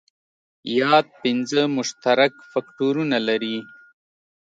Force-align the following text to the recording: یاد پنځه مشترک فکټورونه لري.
یاد 0.79 1.07
پنځه 1.21 1.61
مشترک 1.77 2.33
فکټورونه 2.51 3.17
لري. 3.27 3.57